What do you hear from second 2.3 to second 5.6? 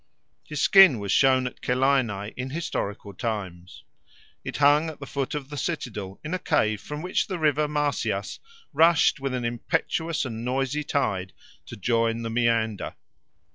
in historical times. It hung at the foot of the